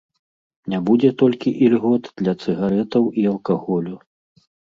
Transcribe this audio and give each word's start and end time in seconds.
Не 0.73 0.79
будзе 0.87 1.09
толькі 1.21 1.49
ільгот 1.65 2.03
для 2.23 2.33
цыгарэтаў 2.45 3.03
і 3.25 3.29
алкаголю. 3.35 3.95